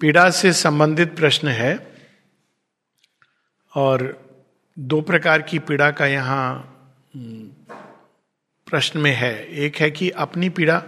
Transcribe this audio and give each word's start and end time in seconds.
पीड़ा 0.00 0.30
से 0.30 0.52
संबंधित 0.52 1.16
प्रश्न 1.16 1.48
है 1.48 1.96
और 3.74 4.26
दो 4.78 5.00
प्रकार 5.00 5.42
की 5.42 5.58
पीड़ा 5.58 5.90
का 5.90 6.06
यहाँ 6.06 6.74
हम्म, 7.16 7.74
प्रश्न 8.70 9.00
में 9.00 9.12
है। 9.12 9.46
एक 9.46 9.76
है 9.76 9.90
कि 9.90 10.10
अपनी 10.10 10.48
पीड़ा 10.48 10.82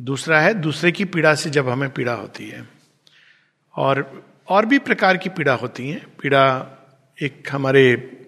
दूसरा 0.00 0.40
है 0.40 0.54
दूसरे 0.54 0.92
की 0.92 1.04
पीड़ा 1.04 1.34
से 1.34 1.50
जब 1.50 1.68
हमें 1.68 1.90
पीड़ा 1.90 2.12
होती 2.12 2.48
है। 2.48 2.68
और 3.76 4.24
और 4.48 4.66
भी 4.66 4.78
प्रकार 4.78 5.16
की 5.16 5.28
पीड़ा 5.28 5.54
होती 5.54 5.90
है। 5.90 6.06
पीड़ा 6.22 6.66
एक 7.22 7.48
हमारे 7.50 8.18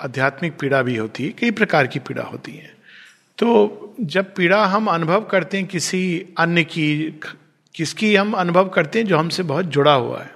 आध्यात्मिक 0.00 0.58
पीड़ा 0.58 0.82
भी 0.82 0.96
होती 0.96 1.24
है 1.24 1.30
कई 1.30 1.50
प्रकार 1.50 1.86
की 1.86 1.98
पीड़ा 1.98 2.22
होती 2.22 2.52
है। 2.52 2.76
तो 3.38 3.94
जब 4.00 4.34
पीड़ा 4.34 4.66
हम 4.66 4.86
अनुभव 4.86 5.24
करते 5.24 5.56
हैं 5.56 5.66
किसी 5.66 6.26
अन्य 6.38 6.64
की 6.64 7.20
किसकी 7.76 8.14
हम 8.16 8.32
अनुभव 8.32 8.68
करते 8.68 8.98
हैं 8.98 9.06
जो 9.06 9.16
हमसे 9.18 9.42
बहुत 9.42 9.64
जुड़ा 9.64 9.92
हुआ 9.92 10.20
है, 10.22 10.30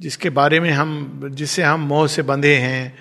जिसके 0.00 0.30
बारे 0.30 0.60
में 0.60 0.70
हम, 0.70 1.20
जिससे 1.34 1.62
हम 1.62 1.80
मोह 1.80 2.06
से 2.06 2.22
बंधे 2.22 2.54
हैं। 2.54 2.98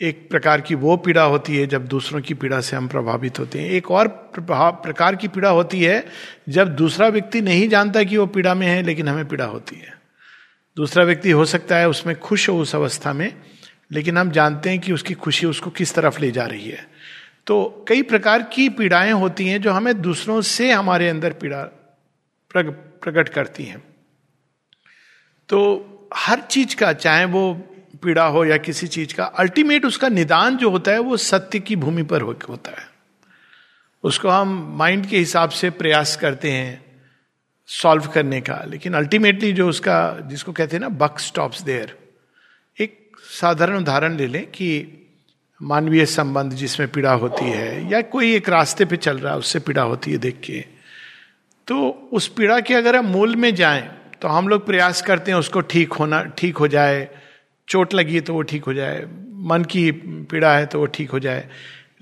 एक 0.00 0.28
प्रकार 0.30 0.60
की 0.60 0.74
वो 0.74 0.96
पीड़ा 0.96 1.22
होती 1.22 1.56
है 1.56 1.66
जब 1.66 1.86
दूसरों 1.86 2.20
की 2.20 2.34
पीड़ा 2.34 2.60
से 2.60 2.76
हम 2.76 2.88
प्रभावित 2.88 3.38
होते 3.38 3.60
हैं। 3.60 3.70
एक 3.70 3.90
और 3.90 4.08
प्रकार 4.38 5.16
की 5.16 5.28
पीड़ा 5.28 5.50
होती 5.50 5.82
है 5.82 6.04
जब 6.48 6.76
दूसरा 6.76 7.08
व्यक्ति 7.08 7.40
नहीं 7.40 7.68
जानता 7.68 8.02
कि 8.02 8.16
वो 8.16 8.26
पीड़ा 8.26 8.54
में 8.54 8.66
है, 8.66 8.82
लेकिन 8.82 9.08
हमें 9.08 9.28
पीड़ा 9.28 9.44
होती 9.44 9.76
है। 9.76 9.96
दूसरा 10.76 11.04
व्यक्ति 11.04 11.30
हो 11.30 11.44
सकता 11.44 11.76
है 11.76 11.88
उसमें 11.88 12.18
खुश 12.20 12.48
हो 12.48 12.58
उस 12.58 12.74
अवस्था 12.74 13.12
में, 13.12 13.34
लेकिन 13.92 14.18
हम 14.18 14.30
जानते 14.30 14.70
हैं 14.70 14.78
कि 14.78 14.92
उसकी 14.92 15.14
खुशी 15.14 15.46
उसको 15.46 15.70
किस 15.70 15.94
तरफ़ 15.94 16.20
ले 16.20 16.30
जा 16.30 16.44
रही 16.44 16.68
है। 16.68 16.86
तो 17.46 17.84
कई 17.88 18.02
प्रकार 18.02 18.42
की 18.42 18.68
पीड़ाएँ 18.68 19.12
होती 19.12 19.48
हैं 19.48 19.60
जो 19.62 19.72
हमें 19.72 20.00
दूसरों 20.02 20.40
से 20.40 20.70
हमारे 20.72 21.08
अंदर 21.08 21.32
पीड़ा 21.32 21.62
प्रकट 23.02 23.28
करती 23.28 23.64
हैं। 23.64 23.78
तो 25.48 25.58
हर 26.16 26.40
चीज़ 26.40 26.76
का, 26.76 26.92
चाहे 26.92 27.24
वो 27.24 27.54
पीड़ा 28.02 28.26
हो 28.26 28.44
या 28.44 28.56
किसी 28.56 28.86
चीज़ 28.86 29.14
का 29.14 29.24
अल्टीमेट 29.24 29.84
उसका 29.84 30.08
निदान 30.08 30.56
जो 30.56 30.70
होता 30.70 30.90
है 30.90 30.98
वो 30.98 31.16
सत्य 31.16 31.60
की 31.60 31.76
भूमि 31.76 32.02
पर 32.02 32.20
होता 32.20 32.70
है। 32.70 32.88
उसको 34.04 34.28
हम 34.28 34.74
माइंड 34.78 35.06
के 35.06 35.18
हिसाब 35.18 35.50
से 35.50 35.70
प्रयास 35.70 36.16
करते 36.16 36.50
हैं 36.50 37.02
सॉल्व 37.66 38.06
करने 38.06 38.40
का। 38.40 38.64
लेकिन 38.68 38.94
अल्टीमेटली 38.94 39.52
जो 39.52 39.68
उसका, 39.68 40.18
जिसको 40.20 40.52
कहते 40.52 40.76
हैं 40.76 40.80
ना 40.80 40.88
बक 40.88 41.18
स्टॉप्स 41.18 41.62
देयर 41.62 41.98
एक 42.80 43.16
साधारण 43.20 43.76
उदाहरण 43.76 44.16
ले 44.16 44.26
लें 44.26 44.46
कि 44.46 44.94
मानवीय 45.62 46.06
संबंध 46.06 46.52
जिसमें 46.52 46.88
पीड़ा 46.88 47.12
होती 47.12 47.44
है, 47.44 47.90
या 47.90 48.00
कोई 48.02 48.34
एक 48.34 48.48
रास्ते 48.48 48.84
पे 48.84 48.96
चल 48.96 49.18
रहा 49.18 49.32
है, 49.32 49.38
उससे 49.38 49.58
पीड़ा 49.58 49.82
होती 49.82 50.12
है 50.12 50.18
देख 50.18 50.40
के। 50.44 50.77
तो 51.68 52.08
उस 52.12 52.28
पीड़ा 52.28 52.60
के 52.60 52.74
अगर 52.74 52.96
हम 52.96 53.06
मूल 53.06 53.36
में 53.36 53.54
जाएँ 53.54 53.88
तो 54.22 54.28
हम 54.28 54.48
लोग 54.48 54.66
प्रयास 54.66 55.02
करते 55.02 55.30
हैं 55.30 55.38
उसको 55.38 55.60
ठीक 55.60 55.92
होना, 55.92 56.22
ठीक 56.22 56.56
हो 56.56 56.68
जाए। 56.68 57.08
चोट 57.68 57.94
लगी 57.94 58.20
तो 58.20 58.34
वो 58.34 58.42
ठीक 58.42 58.64
हो 58.64 58.74
जाए। 58.74 59.04
मन 59.48 59.64
की 59.64 59.90
पीड़ा 60.30 60.56
है 60.56 60.66
तो 60.66 60.78
वो 60.78 60.86
ठीक 60.86 61.10
हो 61.10 61.18
जाए। 61.18 61.48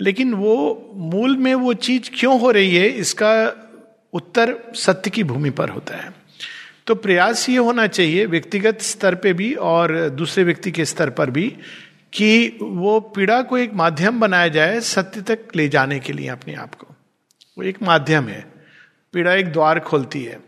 लेकिन 0.01 0.33
वो 0.33 0.91
मूल 0.95 1.37
में 1.37 1.53
वो 1.55 1.73
चीज़ 1.73 2.09
क्यों 2.15 2.39
हो 2.39 2.51
रही 2.51 2.75
है, 2.75 2.87
इसका 2.87 3.33
उत्तर 4.13 4.55
सत्य 4.75 5.09
की 5.09 5.23
भूमि 5.23 5.49
पर 5.49 5.69
होता 5.69 5.97
है। 5.97 6.13
तो 6.87 6.95
प्रयास 6.95 7.49
ये 7.49 7.57
होना 7.57 7.87
चाहिए 7.87 8.25
व्यक्तिगत 8.25 8.81
स्तर 8.81 9.15
पे 9.15 9.33
भी 9.33 9.53
और 9.53 10.09
दूसरे 10.09 10.43
व्यक्ति 10.43 10.71
के 10.71 10.85
स्तर 10.85 11.09
पर 11.09 11.29
भी 11.29 11.47
कि 12.13 12.57
वो 12.61 12.99
पीड़ा 12.99 13.41
को 13.41 13.57
एक 13.57 13.73
माध्यम 13.73 14.19
बनाया 14.19 14.47
जाए 14.47 14.79
सत्य 14.81 15.21
तक 15.21 15.55
ले 15.55 15.67
जाने 15.69 15.99
के 15.99 16.13
लिए 16.13 16.27
अपने 16.27 16.53
आप 16.55 16.75
को। 16.75 16.87
वो 17.57 17.63
एक 17.63 17.83
माध्यम 17.83 18.27
है। 18.27 18.56
पीड़ा 19.13 19.33
एक 19.33 19.51
द्वार 19.53 19.79
खोलती 19.79 20.23
है। 20.23 20.39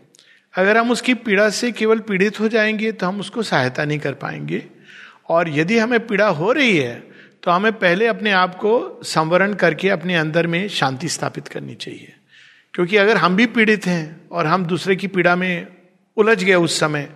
अगर 0.54 0.76
हम 0.76 0.90
उसकी 0.90 1.14
पीड़ा 1.14 1.48
से 1.50 1.70
केवल 1.72 1.98
पीड़ित 1.98 2.40
हो 2.40 2.48
जाएँगे 2.48 2.92
तो 2.92 3.06
हम 3.06 3.20
उसको 3.20 3.42
सहायता 3.42 3.84
नहीं 3.84 3.98
कर 3.98 4.14
पाएँगे। 4.14 4.62
और 5.28 5.48
यदि 5.48 5.78
हमें 5.78 6.06
पीड़ा 6.06 6.28
हो 6.28 6.52
रही 6.52 6.76
है 6.76 6.94
तो 7.42 7.50
हमें 7.50 7.72
पहले 7.72 8.06
अपने 8.06 8.30
आप 8.32 8.54
को 8.54 9.00
संवरण 9.04 9.54
करके 9.54 9.88
अपने 9.88 10.16
अंदर 10.16 10.46
में 10.46 10.68
शांति 10.68 11.08
स्थापित 11.08 11.48
करनी 11.48 11.74
चाहिए। 11.74 12.12
क्योंकि 12.74 12.96
अगर 12.96 13.16
हम 13.16 13.36
भी 13.36 13.46
पीड़ित 13.46 13.86
हैं 13.86 14.28
और 14.32 14.46
हम 14.46 14.64
दूसरे 14.64 14.96
की 14.96 15.06
पीड़ा 15.06 15.36
में 15.36 15.66
उलझ 16.16 16.42
गए 16.44 16.54
उस 16.54 16.78
समय 16.80 17.08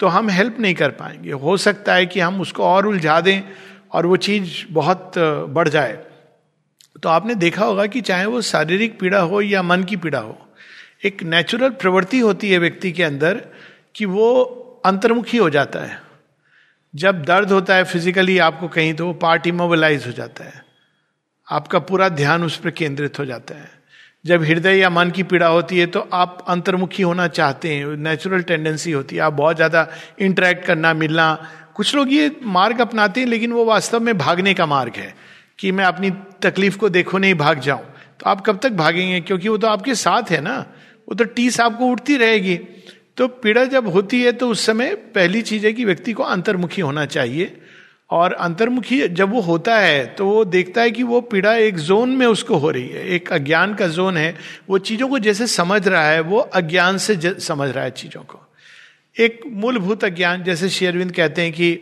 तो 0.00 0.06
हम 0.06 0.28
हेल्प 0.30 0.60
नहीं 0.60 0.74
कर 0.74 0.90
पाएँगे। 0.90 1.32
हो 1.32 1.56
सकता 1.56 1.94
है 1.94 2.06
कि 2.06 2.20
हम 2.20 2.40
उसको 2.40 2.62
और 2.62 2.86
उलझा 2.86 3.20
दें 3.20 3.42
और 3.92 4.06
वो 4.06 4.16
चीज़ 4.16 4.72
बहुत 4.72 5.12
बढ़ 5.18 5.68
जाए। 5.68 5.92
तो 7.02 7.08
आपने 7.08 7.34
देखा 7.34 7.64
होगा 7.64 7.86
कि 7.86 8.00
चाहे 8.00 8.26
वो 8.26 8.40
शारीरिक 8.42 8.98
पीड़ा 9.00 9.20
हो 9.20 9.40
या 9.40 9.62
मन 9.62 9.84
की 9.84 9.96
पीड़ा 9.96 10.18
हो 10.18 10.38
एक 11.02 11.22
नेचुरल 11.22 11.70
प्रवृत्ति 11.72 12.18
होती 12.18 12.50
है 12.50 12.58
व्यक्ति 12.58 12.90
के 12.92 13.02
अंदर 13.02 13.40
कि 13.94 14.04
वो 14.06 14.32
अंतर्मुखी 14.86 15.36
हो 15.36 15.48
जाता 15.50 15.78
है। 15.80 16.00
जब 16.94 17.22
दर्द 17.22 17.52
होता 17.52 17.74
है 17.74 17.84
फिजिकली 17.84 18.36
आपको 18.38 18.68
कहीं 18.68 18.92
तो 18.94 19.06
वो 19.06 19.12
पार्ट 19.14 19.46
इमोबलाइज 19.46 20.06
हो 20.06 20.12
जाता 20.12 20.44
है। 20.44 20.62
आपका 21.48 21.78
पूरा 21.80 22.08
ध्यान 22.10 22.44
उस 22.44 22.56
पर 22.56 22.70
केंद्रित 22.72 23.18
हो 23.18 23.24
जाता 23.24 23.54
है। 23.54 23.70
जब 24.24 24.42
हृदय 24.42 24.76
या 24.76 24.90
मन 24.90 25.10
की 25.10 25.22
पीड़ा 25.24 25.46
होती 25.46 25.78
है 25.78 25.86
तो 25.86 26.00
आप 26.12 26.44
अंतर्मुखी 26.48 27.02
होना 27.02 27.26
चाहते 27.28 27.74
हैं 27.74 27.96
नेचुरल 27.98 28.42
टेंडेंसी 28.42 28.92
होती 28.92 29.16
है। 29.16 29.22
आप 29.22 29.32
बहुत 29.32 29.56
ज़्यादा 29.56 29.86
इंटरेक्ट 30.20 30.64
करना, 30.64 30.92
मिलना, 30.94 31.34
कुछ 31.74 31.94
लोग 31.94 32.12
ये 32.12 32.30
मार्ग 32.44 32.80
अपनाते 32.80 33.20
हैं, 33.20 33.26
लेकिन 33.28 33.52
वो 33.52 33.64
वास्तव 33.64 34.00
में 34.00 34.16
भागने 34.18 34.54
का 34.54 34.66
मार्ग 34.66 34.96
है 34.96 35.14
कि 35.58 35.72
मैं 35.72 35.84
अपनी 35.84 36.10
तकलीफ़ 36.42 36.78
को 36.78 36.88
देखो, 36.90 37.18
नहीं 37.18 37.34
भाग 37.34 37.60
जाऊँ। 37.60 37.84
तो 38.20 38.30
आप 38.30 38.40
कब 38.40 38.58
तक 38.62 38.72
भागेंगे? 38.74 39.20
क्योंकि 39.20 39.48
वो 39.48 39.56
तो 39.58 39.66
आपके 39.66 39.94
साथ 39.96 40.30
है 40.30 40.40
ना। 40.40 40.64
वो 41.08 41.14
तो 41.14 41.24
टीस 41.24 41.60
आपको 41.60 41.86
उठती 41.86 42.16
रहेगी। 42.16 42.56
तो 43.16 43.28
पीड़ा 43.28 43.64
जब 43.64 43.88
होती 43.88 44.22
है 44.22 44.32
तो 44.32 44.48
उस 44.48 44.66
समय 44.66 44.94
पहली 45.14 45.42
चीज़ 45.42 45.66
है 45.66 45.72
कि 45.72 45.84
व्यक्ति 45.84 46.12
को 46.12 46.22
अंतर्मुखी 46.22 46.82
होना 46.82 47.04
चाहिए। 47.06 47.56
और 48.10 48.32
अंतर्मुखी 48.32 49.08
जब 49.08 49.30
वो 49.30 49.40
होता 49.40 49.78
है 49.78 50.06
तो 50.06 50.26
वो 50.26 50.44
देखता 50.44 50.80
है 50.80 50.90
कि 50.90 51.02
वो 51.02 51.20
पीड़ा 51.20 51.54
एक 51.54 51.76
जोन 51.78 52.10
में 52.10 52.26
उसको 52.26 52.56
हो 52.56 52.70
रही 52.70 52.88
है। 52.88 53.08
एक 53.08 53.32
अज्ञान 53.32 53.74
का 53.74 53.88
जोन 53.88 54.16
है। 54.16 54.34
वो 54.70 54.78
चीज़ों 54.78 55.08
को 55.08 55.18
जैसे 55.18 55.46
समझ 55.46 55.88
रहा 55.88 56.10
है, 56.10 56.20
वो 56.20 56.38
अज्ञान 56.38 56.98
से 56.98 57.16
समझ 57.40 57.70
रहा 57.70 57.84
है 57.84 57.90
चीज़ों 57.90 58.22
को। 58.22 58.40
एक 59.16 59.40
मूलभूत 59.46 60.04
अज्ञान, 60.04 60.42
जैसे 60.42 60.68
शेरविंद 60.68 61.12
कहते 61.12 61.42
हैं 61.42 61.52
कि 61.52 61.72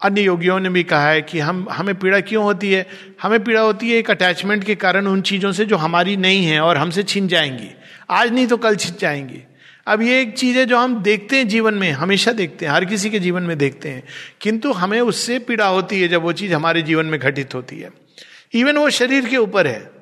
अन्य 0.00 0.22
योगियों 0.22 0.60
ने 0.60 0.68
भी 0.68 0.82
कहा 0.82 1.10
है 1.10 1.22
कि 1.22 1.38
हम, 1.38 1.66
हमें 1.70 1.94
पीड़ा 1.94 2.20
क्यों 2.20 2.44
होती 2.44 2.72
है? 2.72 2.86
हमें 3.22 3.44
पीड़ा 3.44 3.60
होती 3.60 3.90
है 3.90 3.96
एक 3.98 4.10
अटैचमेंट 4.10 4.64
के 4.64 4.74
कारण 4.74 5.06
उन 5.06 5.22
चीज़ों 5.22 5.52
से 5.52 5.64
जो 5.64 5.76
हमारी 5.76 6.16
नहीं 6.16 6.44
है 6.46 6.60
और 6.60 6.76
हमसे 6.76 7.02
छिन 7.02 7.28
जाएँगी। 7.28 7.70
आज 8.10 8.32
नहीं 8.32 8.46
तो 8.46 8.56
कल 8.56 8.76
छिन 8.76 8.94
जाएँगी। 8.98 9.44
अब 9.86 10.02
ये 10.02 10.20
एक 10.20 10.38
चीज़ 10.38 10.58
है 10.58 10.66
जो 10.66 10.78
हम 10.78 11.02
देखते 11.02 11.36
हैं 11.36 11.48
जीवन 11.48 11.74
में, 11.74 11.92
हमेशा 11.92 12.32
देखते 12.32 12.66
हैं, 12.66 12.72
हर 12.72 12.84
किसी 12.84 13.10
के 13.10 13.18
जीवन 13.18 13.42
में 13.42 13.58
देखते 13.58 13.88
हैं। 13.88 14.02
किंतु 14.40 14.72
हमें 14.72 15.00
उससे 15.00 15.38
पीड़ा 15.38 15.66
होती 15.66 16.00
है 16.00 16.08
जब 16.08 16.22
वो 16.22 16.32
चीज़ 16.32 16.54
हमारे 16.54 16.82
जीवन 16.82 17.06
में 17.06 17.20
घटित 17.20 17.54
होती 17.54 17.78
है। 17.78 17.90
इवन 18.54 18.76
वो 18.76 18.90
शरीर 18.90 19.26
के 19.26 19.36
ऊपर 19.36 19.66
है। 19.66 19.98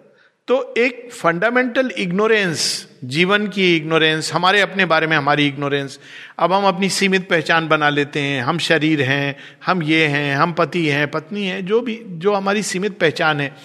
तो 0.49 0.75
एक 0.79 1.09
फंडामेंटल 1.13 1.91
इग्नोरेंस 1.99 2.89
जीवन 3.05 3.49
की 3.49 3.77
इग्नोरेंस 3.77 4.33
हमारे 4.33 4.61
अपने 4.61 4.85
बारे 4.85 5.07
में 5.07 5.17
हमारी 5.17 5.47
इग्नोरेंस 5.47 6.01
अब 6.39 6.53
हम 6.53 6.65
अपनी 6.65 6.89
सीमित 6.89 7.29
पहचान 7.29 7.69
बना 7.69 7.89
लेते 7.89 8.21
हैं। 8.21 8.43
हम 8.43 8.59
शरीर 8.59 9.03
हैं, 9.03 9.37
हम 9.67 9.83
ये 9.83 10.07
हैं, 10.07 10.37
हम 10.37 10.53
पति 10.53 10.87
हैं, 10.87 11.11
पत्नी 11.11 11.47
हैं, 11.47 11.67
जो 11.67 11.81
भी, 11.81 12.01
जो 12.07 12.35
हमारी 12.35 12.63
सीमित 12.63 12.99
पहचान 12.99 13.41
है। 13.41 13.57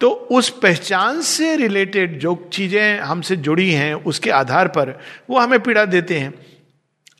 तो 0.00 0.08
उस 0.08 0.48
पहचान 0.58 1.20
से 1.22 1.54
रिलेटेड 1.56 2.18
जो 2.20 2.34
चीज़ें 2.52 2.98
हमसे 3.00 3.36
जुड़ी 3.38 3.70
हैं, 3.70 3.94
उसके 3.94 4.30
आधार 4.32 4.68
पर 4.68 4.98
वो 5.30 5.38
हमें 5.38 5.60
पीड़ा 5.60 5.84
देते 5.86 6.18
हैं। 6.18 6.34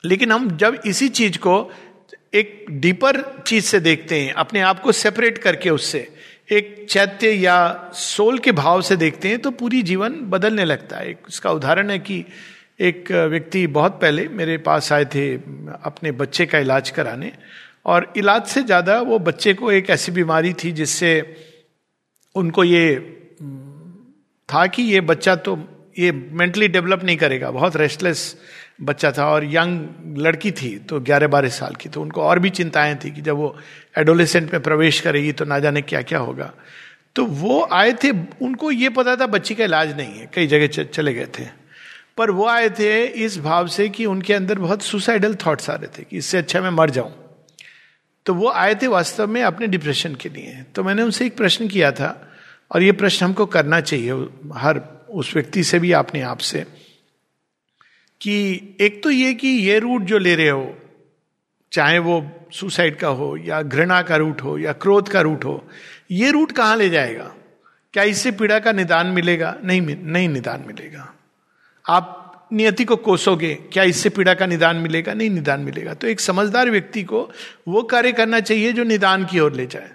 लेकिन 0.04 0.32
हम 0.32 0.56
जब 0.56 0.80
इसी 0.86 1.08
चीज़ 1.10 1.38
को 1.38 1.70
एक 2.34 2.64
डीपर 2.70 3.20
चीज़ 3.46 3.64
से 3.64 3.80
देखते 3.80 4.20
हैं, 4.20 4.32
अपने 4.34 4.60
आप 4.60 4.80
को 4.80 4.92
सेपरेट 4.92 5.38
करके 5.38 5.70
उससे, 5.70 6.08
एक 6.52 6.86
चैत्य 6.90 7.30
या 7.30 7.90
सोल 7.94 8.38
के 8.38 8.52
भाव 8.52 8.82
से 8.82 8.96
देखते 8.96 9.28
हैं 9.28 9.38
तो 9.38 9.50
पूरी 9.52 9.82
जीवन 9.82 10.20
बदलने 10.30 10.64
लगता 10.64 10.96
है। 10.96 11.10
इसका 11.28 11.50
उदाहरण 11.50 11.90
है 11.90 11.98
कि 11.98 12.24
एक 12.80 13.10
व्यक्ति 13.30 13.66
बहुत 13.68 13.98
पहले 14.02 14.26
मेरे 14.30 14.56
पास 14.60 14.92
आए 14.92 15.04
थे 15.04 15.32
अपने 15.34 16.12
बच्चे 16.14 16.46
का 16.46 16.58
इलाज 16.58 16.90
कराने, 16.90 17.32
और 17.86 18.12
इलाज 18.16 18.46
से 18.46 18.62
ज़्यादा 18.62 19.00
वो 19.02 19.18
बच्चे 19.20 19.54
को 19.54 19.72
एक 19.72 19.90
ऐसी 19.90 20.12
बीमारी 20.12 20.52
थी 20.54 20.72
जिससे 20.72 21.12
उनको 22.38 22.64
ये, 22.64 22.96
था 24.48 24.66
कि 24.66 24.82
ये 24.82 25.00
बच्चा 25.02 25.34
तो 25.36 25.58
ये 25.98 26.12
मेंटली 26.12 26.68
डेवलप 26.68 27.04
नहीं 27.04 27.16
करेगा, 27.16 27.50
बहुत 27.50 27.76
रेस्टलेस 27.76 28.36
बच्चा 28.82 29.10
था 29.12 29.26
और 29.26 29.44
यंग 29.44 30.18
लड़की 30.18 30.50
थी 30.52 30.76
तो 30.78 31.00
ग्यारह 31.00 31.28
बारह 31.28 31.48
साल 31.48 31.74
की 31.74 31.88
तो 31.88 32.02
उनको 32.02 32.22
और 32.22 32.38
भी 32.38 32.50
चिंताएँ 32.50 32.94
थी 32.96 33.10
कि 33.10 33.20
जब 33.20 33.36
वो 33.36 33.56
एडोलेसेंट 33.98 34.52
में 34.52 34.62
प्रवेश 34.62 35.00
करेगी 35.00 35.32
तो 35.32 35.44
ना 35.44 35.58
जाने 35.58 35.82
क्या 35.82 36.02
क्या 36.02 36.18
होगा। 36.18 36.52
तो 37.16 37.24
वो 37.24 37.62
आए 37.72 37.92
थे, 37.94 38.10
उनको 38.42 38.70
ये 38.70 38.88
पता 38.88 39.16
था 39.16 39.26
बच्ची 39.26 39.54
का 39.54 39.64
इलाज 39.64 39.96
नहीं 39.96 40.18
है, 40.18 40.30
कई 40.34 40.46
जगह 40.46 40.84
चले 40.84 41.14
गए 41.14 41.26
थे। 41.38 41.46
पर 42.16 42.30
वो 42.30 42.46
आए 42.46 42.68
थे 42.70 43.04
इस 43.24 43.38
भाव 43.40 43.66
से 43.68 43.88
कि 43.88 44.06
उनके 44.06 44.34
अंदर 44.34 44.58
बहुत 44.58 44.82
सुसाइडल 44.82 45.34
थॉट्स 45.46 45.70
आ 45.70 45.74
रहे 45.74 45.98
थे 45.98 46.02
कि 46.02 46.16
इससे 46.18 46.38
अच्छा 46.38 46.60
मैं 46.60 46.70
मर 46.70 46.90
जाऊँ। 46.90 47.12
तो 48.26 48.34
वो 48.34 48.50
आए 48.50 48.74
थे 48.74 48.86
वास्तव 48.86 49.26
में 49.26 49.42
अपने 49.42 49.66
डिप्रेशन 49.66 50.14
के 50.14 50.28
लिए। 50.28 50.64
तो 50.74 50.84
मैंने 50.84 51.02
उनसे 51.02 51.26
एक 51.26 51.36
प्रश्न 51.36 51.68
किया 51.68 51.92
था 51.92 52.27
और 52.70 52.82
ये 52.82 52.92
प्रश्न 52.92 53.26
हमको 53.26 53.46
करना 53.46 53.80
चाहिए 53.80 54.12
हर 54.54 54.80
उस 55.10 55.34
व्यक्ति 55.34 55.64
से 55.64 55.78
भी, 55.78 55.92
अपने 55.92 56.20
आप 56.20 56.38
से, 56.38 56.66
कि 58.20 58.60
एक 58.80 59.02
तो 59.02 59.10
ये 59.10 59.34
कि 59.34 59.48
ये 59.48 59.78
रूट 59.78 60.02
जो 60.02 60.18
ले 60.18 60.34
रहे 60.34 60.48
हो, 60.48 60.78
चाहे 61.72 61.98
वो 61.98 62.30
सुसाइड 62.52 62.96
का 62.96 63.08
हो, 63.08 63.36
या 63.36 63.62
घृणा 63.62 64.02
का 64.02 64.16
रूट 64.16 64.42
हो, 64.42 64.58
या 64.58 64.72
क्रोध 64.72 65.08
का 65.08 65.20
रूट 65.20 65.44
हो, 65.44 65.68
ये 66.10 66.30
रूट 66.30 66.52
कहाँ 66.52 66.76
ले 66.76 66.88
जाएगा? 66.88 67.34
क्या 67.92 68.02
इससे 68.02 68.30
पीड़ा 68.30 68.58
का 68.58 68.72
निदान 68.72 69.06
मिलेगा? 69.06 69.56
नहीं 69.64 69.80
नहीं 69.80 70.28
निदान 70.28 70.64
मिलेगा। 70.66 71.14
आप 71.88 72.48
नियति 72.52 72.84
को 72.84 72.96
कोसोगे, 72.96 73.54
क्या 73.54 73.82
इससे 73.82 74.08
पीड़ा 74.08 74.34
का 74.34 74.46
निदान 74.46 74.76
मिलेगा? 74.76 75.14
नहीं 75.14 75.30
निदान 75.30 75.60
मिलेगा। 75.60 75.94
तो 75.94 76.06
एक 76.06 76.20
समझदार 76.20 76.70
व्यक्ति 76.70 77.02
को 77.02 77.30
वो 77.68 77.82
कार्य 77.82 78.12
करना 78.12 78.40
चाहिए 78.40 78.72
जो 78.72 78.84
निदान 78.84 79.24
की 79.24 79.40
ओर 79.40 79.52
ले 79.52 79.66
जाए। 79.66 79.90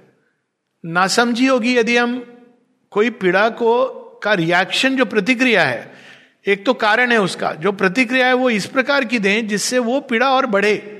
नासमझी 0.86 1.46
होगी 1.46 1.78
यदि 1.78 1.98
हम 1.98 2.32
कोई 2.94 3.10
पीड़ा 3.10 3.50
को, 3.50 3.86
का 4.24 4.34
रिएक्शन 4.34 4.95
जो 4.95 5.06
प्रतिक्रिया 5.06 5.63
है, 5.63 5.92
एक 6.48 6.66
तो 6.66 6.74
कारण 6.74 7.12
है 7.12 7.22
उसका, 7.22 7.54
जो 7.54 7.72
प्रतिक्रिया 7.72 8.28
है 8.28 8.34
वो 8.34 8.50
इस 8.50 8.66
प्रकार 8.66 9.06
की 9.06 9.19
दें 9.19 9.48
जिससे 9.48 9.80
वो 9.80 10.00
पीड़ा 10.00 10.30
और 10.30 10.45
बढ़े। 10.45 11.00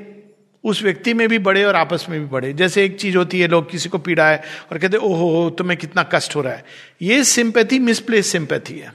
उस 0.63 0.81
व्यक्ति 0.84 1.13
में 1.13 1.28
भी 1.30 1.40
बढ़े 1.40 1.63
और 1.63 1.75
आपस 1.75 2.06
में 2.10 2.19
भी 2.19 2.25
बढ़े। 2.25 2.54
जैसे 2.54 2.84
एक 2.86 3.00
चीज़ 3.00 3.18
होती 3.18 3.40
है, 3.40 3.48
लोग 3.48 3.72
किसी 3.72 3.90
को 3.90 3.98
पीड़ा 3.98 4.30
है 4.30 4.44
और 4.72 4.78
कहते 4.78 4.98
ओहो 4.98 5.30
हो, 5.30 5.50
तुम्हें 5.50 5.78
कितना 5.80 6.04
कष्ट 6.04 6.36
हो 6.36 6.42
रहा 6.42 6.54
है। 6.54 6.63
ये 7.01 7.24
सिंपैथी 7.24 7.80
मिसप्लेस 7.80 8.28
सिंपैथी 8.28 8.80
है। 8.80 8.94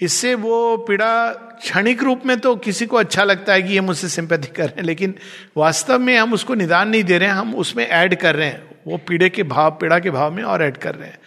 इससे 0.00 0.34
वो 0.34 0.76
पीड़ा 0.76 1.28
क्षणिक 1.32 2.02
रूप 2.02 2.26
में 2.26 2.38
तो 2.40 2.56
किसी 2.56 2.86
को 2.86 2.96
अच्छा 2.96 3.24
लगता 3.24 3.52
है 3.52 3.62
कि 3.62 3.74
ये 3.74 3.80
मुझसे 3.80 4.08
सिंपैथी 4.08 4.52
कर 4.52 4.64
रहे 4.64 4.76
हैं, 4.76 4.82
लेकिन 4.82 5.14
वास्तव 5.56 5.98
में 5.98 6.16
हम 6.16 6.32
उसको 6.32 6.54
निदान 6.54 6.88
नहीं 6.88 7.04
दे 7.04 7.18
रहे 7.18 7.28
हैं, 7.28 7.34
हम 7.34 7.54
उसमें 7.54 7.86
ऐड 7.86 8.14
कर 8.14 8.34
रहे 8.34 8.46
हैं। 8.46 8.70
वो 8.86 8.96
पीड़े 8.96 9.28
के 9.28 9.42
भाव, 9.42 9.70
पीड़ा 9.70 9.98
के 9.98 10.10
भाव 10.10 10.32
में 10.32 10.42
और 10.42 10.62
ऐड 10.62 10.76
कर 10.76 10.94
रहे 10.94 11.08
हैं। 11.08 11.18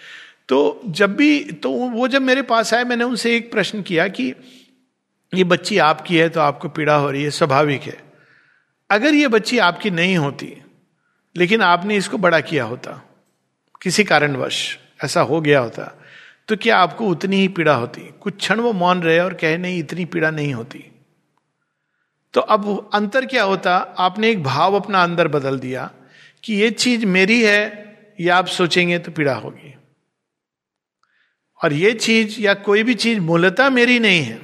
तो 0.49 0.81
जब 0.87 1.15
भी 1.15 1.39
तो 1.53 1.69
वो 1.71 2.07
जब 2.07 2.21
मेरे 2.21 2.41
पास 2.41 2.73
आए, 2.73 2.83
मैंने 2.83 3.03
उनसे 3.03 3.35
एक 3.35 3.51
प्रश्न 3.51 3.81
किया 3.81 4.07
कि 4.07 4.33
ये 5.33 5.43
बच्ची 5.43 5.77
आपकी 5.77 6.17
है 6.17 6.29
तो 6.29 6.39
आपको 6.39 6.69
पीड़ा 6.69 6.95
हो 6.95 7.09
रही 7.11 7.23
है, 7.23 7.29
स्वाभाविक 7.31 7.81
है। 7.81 7.97
अगर 8.89 9.13
ये 9.13 9.27
बच्ची 9.27 9.57
आपकी 9.59 9.91
नहीं 9.91 10.17
होती, 10.17 10.53
लेकिन 11.35 11.61
आपने 11.61 11.95
इसको 11.97 12.17
बड़ा 12.17 12.39
किया 12.39 12.63
होता, 12.63 12.91
किसी 13.81 14.03
कारणवश 14.03 14.77
ऐसा 15.03 15.21
हो 15.21 15.41
गया 15.41 15.59
होता 15.59 15.91
तो 16.49 16.55
क्या 16.55 16.77
आपको 16.77 17.07
उतनी 17.07 17.37
ही 17.37 17.47
पीड़ा 17.47 17.73
होती? 17.73 18.01
कुछ 18.21 18.35
क्षण 18.37 18.59
वो 18.59 18.71
मौन 18.73 19.01
रहे 19.01 19.19
और 19.19 19.33
कहे, 19.33 19.57
नहीं, 19.57 19.79
इतनी 19.79 20.05
पीड़ा 20.05 20.29
नहीं 20.29 20.53
होती। 20.53 20.83
तो 22.33 22.41
अब 22.41 22.89
अंतर 22.93 23.25
क्या 23.25 23.43
होता? 23.43 23.75
आपने 23.97 24.29
एक 24.29 24.43
भाव 24.43 24.75
अपना 24.75 25.01
अंदर 25.03 25.27
बदल 25.27 25.57
दिया 25.59 25.89
कि 26.43 26.53
ये 26.53 26.69
चीज़ 26.71 27.05
मेरी 27.05 27.41
है, 27.43 27.63
या 28.19 28.35
आप 28.37 28.47
सोचेंगे 28.47 28.99
तो 28.99 29.11
पीड़ा 29.11 29.35
होगी। 29.35 29.73
और 31.63 31.73
ये 31.73 31.93
चीज़ 31.93 32.39
या 32.41 32.53
कोई 32.53 32.83
भी 32.83 32.93
चीज़ 32.93 33.19
मूलतः 33.19 33.69
मेरी 33.69 33.99
नहीं 33.99 34.21
है। 34.21 34.39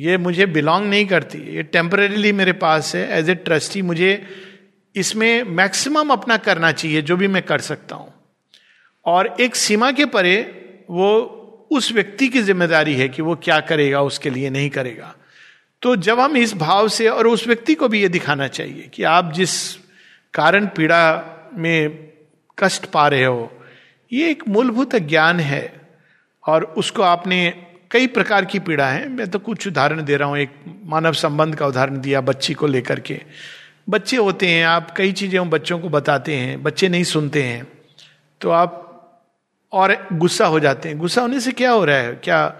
ये 0.00 0.16
मुझे 0.18 0.46
बिलोंग 0.46 0.86
नहीं 0.86 1.06
करती। 1.06 1.38
ये 1.56 1.62
टेम्परेली 1.62 2.32
मेरे 2.32 2.52
पास 2.52 2.94
है। 2.94 3.08
एज 3.18 3.30
ए 3.30 3.34
ट्रस्टी 3.34 3.82
मुझे 3.82 4.26
इसमें 4.94 5.42
मैक्सिमम 5.42 6.10
अपना 6.10 6.36
करना 6.36 6.72
चाहिए, 6.72 7.02
जो 7.02 7.16
भी 7.16 7.28
मैं 7.28 7.42
कर 7.42 7.60
सकता 7.60 7.96
हूँ। 7.96 8.12
और 9.06 9.36
एक 9.40 9.56
सीमा 9.56 9.90
के 9.92 10.04
परे 10.04 10.36
वो 10.90 11.36
उस 11.70 11.92
व्यक्ति 11.92 12.28
की 12.28 12.42
ज़िम्मेदारी 12.42 12.94
है 12.94 13.08
कि 13.08 13.22
वो 13.22 13.34
क्या 13.36 13.60
करेगा, 13.60 14.00
उसके 14.02 14.30
लिए 14.30 14.50
नहीं 14.50 14.70
करेगा। 14.70 15.14
तो 15.82 15.96
जब 15.96 16.20
हम 16.20 16.36
इस 16.36 16.54
भाव 16.54 16.88
से 16.88 17.08
और 17.08 17.26
उस 17.26 17.46
व्यक्ति 17.46 17.74
को 17.74 17.88
भी 17.88 18.00
ये 18.02 18.08
दिखाना 18.08 18.48
चाहिए 18.48 18.90
कि 18.94 19.02
आप 19.02 19.32
जिस 19.32 19.52
कारण 20.34 20.66
पीड़ा 20.66 21.02
में 21.54 22.08
कष्ट 22.58 22.86
पा 22.86 23.08
रहे 23.08 23.24
हो 23.24 23.59
ये 24.12 24.30
एक 24.30 24.42
मूलभूत 24.48 24.94
ज्ञान 24.96 25.40
है 25.40 25.72
और 26.44 26.64
उसको 26.64 27.02
आपने 27.02 27.66
कई 27.90 28.06
प्रकार 28.06 28.44
की 28.44 28.58
पीड़ा 28.58 28.88
है। 28.88 29.08
मैं 29.08 29.28
तो 29.30 29.38
कुछ 29.38 29.66
उदाहरण 29.66 30.04
दे 30.04 30.16
रहा 30.16 30.28
हूँ। 30.28 30.38
एक 30.38 30.54
मानव 30.84 31.12
संबंध 31.12 31.54
का 31.54 31.66
उदाहरण 31.66 32.00
दिया 32.00 32.20
बच्ची 32.20 32.54
को 32.54 32.66
लेकर 32.66 33.00
के। 33.00 33.20
बच्चे 33.88 34.16
होते 34.16 34.46
हैं, 34.46 34.64
आप 34.64 34.90
कई 34.90 35.12
चीज़ें 35.12 35.50
बच्चों 35.50 35.78
को 35.78 35.88
बताते 35.88 36.36
हैं, 36.36 36.62
बच्चे 36.62 36.88
नहीं 36.88 37.04
सुनते 37.04 37.42
हैं 37.42 37.66
तो 38.40 38.50
आप 38.50 38.86
और 39.72 39.96
गुस्सा 40.12 40.46
हो 40.46 40.60
जाते 40.60 40.88
हैं। 40.88 40.98
गुस्सा 40.98 41.22
होने 41.22 41.40
से 41.40 41.52
क्या 41.52 41.70
हो 41.70 41.84
रहा 41.84 41.96
है? 41.96 42.14
क्या 42.14 42.54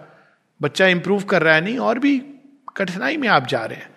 बच्चा 0.61 0.87
इम्प्रूव 0.87 1.23
कर 1.23 1.43
रहा 1.43 1.55
है? 1.55 1.61
नहीं, 1.61 1.79
और 1.79 1.99
भी 1.99 2.19
कठिनाई 2.77 3.17
में 3.17 3.29
आप 3.29 3.47
जा 3.47 3.65
रहे 3.65 3.79
हैं। 3.79 3.91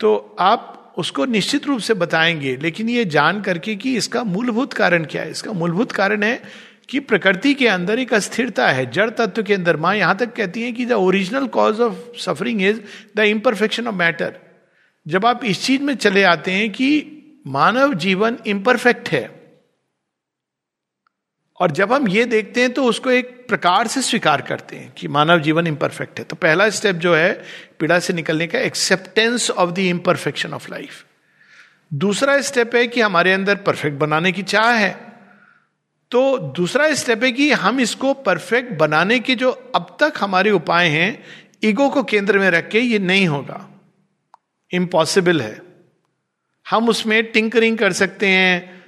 तो 0.00 0.36
आप 0.40 0.94
उसको 0.98 1.24
निश्चित 1.24 1.66
रूप 1.66 1.80
से 1.80 1.94
बताएँगे, 1.94 2.56
लेकिन 2.56 2.88
ये 2.88 3.04
जान 3.04 3.40
करके 3.40 3.76
कि 3.76 3.96
इसका 3.96 4.24
मूलभूत 4.24 4.72
कारण 4.72 5.04
क्या 5.04 5.22
है? 5.22 5.30
इसका 5.30 5.52
मूलभूत 5.52 5.92
कारण 5.92 6.22
है 6.22 6.42
कि 6.88 7.00
प्रकृति 7.00 7.54
के 7.54 7.68
अंदर 7.68 7.98
एक 7.98 8.14
अस्थिरता 8.14 8.68
है। 8.68 8.90
जड़ 8.90 9.08
तत्व 9.10 9.42
के 9.42 9.54
अंदर 9.54 9.76
माँ 9.76 9.94
यहाँ 9.96 10.16
तक 10.16 10.34
कहती 10.34 10.62
है 10.62 10.72
कि 10.72 10.86
the 10.86 10.92
original 10.92 11.46
cause 11.48 11.80
of 11.80 12.16
suffering 12.20 12.62
is 12.62 12.80
the 13.16 13.24
imperfection 13.28 13.86
of 13.86 13.94
matter 13.94 14.40
जब 15.06 15.26
आप 15.26 15.44
इस 15.44 15.64
चीज़ 15.64 15.82
में 15.82 15.94
चले 15.96 16.22
आते 16.24 16.50
हैं 16.50 16.70
कि 16.70 16.88
मानव 17.46 17.94
जीवन 17.96 18.36
इम्परफेक्ट 18.46 19.08
है, 19.08 19.30
और 21.60 21.70
जब 21.70 21.92
हम 21.92 22.08
ये 22.08 22.24
देखते 22.24 22.60
हैं 22.60 22.72
तो 22.72 22.84
उसको 22.84 23.10
एक 23.10 23.30
प्रकार 23.48 23.86
से 23.86 24.02
स्वीकार 24.02 24.42
करते 24.42 24.76
हैं 24.76 24.90
कि 24.92 25.08
मानव 25.08 25.40
जीवन 25.40 25.66
इम्परफेक्ट 25.66 26.18
है। 26.18 26.24
तो 26.24 26.36
पहला 26.36 26.68
स्टेप 26.70 26.96
जो 26.96 27.14
है, 27.14 27.32
पीड़ा 27.80 27.98
से 27.98 28.12
निकलने 28.12 28.46
का 28.46 28.58
acceptance 28.60 29.50
of 29.50 29.70
the 29.70 29.78
imperfection 29.80 30.54
of 30.54 30.70
life 30.70 31.04
दूसरा 31.96 32.40
स्टेप 32.42 32.74
है 32.74 32.86
कि 32.86 33.00
हमारे 33.00 33.32
अंदर 33.32 33.56
परफेक्ट 33.62 33.98
बनाने 33.98 34.32
की 34.32 34.42
चाह 34.44 34.70
है। 34.72 35.11
तो 36.12 36.38
दूसरा 36.38 36.92
स्टेप 36.94 37.22
है 37.24 37.32
कि 37.32 37.50
हम 37.52 37.80
इसको 37.80 38.12
परफेक्ट 38.14 38.72
बनाने 38.72 39.18
के 39.18 39.34
जो 39.34 39.50
अब 39.74 39.96
तक 40.00 40.12
हमारे 40.20 40.50
उपाय 40.50 40.88
हैं 40.88 41.24
ईगो 41.64 41.88
को 41.90 42.02
केंद्र 42.02 42.38
में 42.38 42.50
रख 42.50 42.68
के 42.68 42.80
ये 42.80 42.98
नहीं 42.98 43.26
होगा। 43.28 43.66
इम्पॉसिबल 44.70 45.40
है। 45.40 45.60
हम 46.66 46.88
उसमें 46.88 47.22
टिंकरिंग 47.24 47.78
कर 47.78 47.92
सकते 47.92 48.28
हैं 48.28 48.82